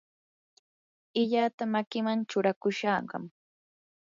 [1.21, 3.23] illata makiman churakushaqam.